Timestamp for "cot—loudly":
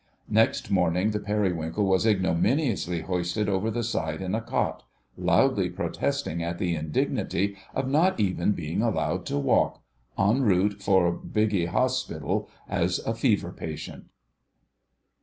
4.41-5.69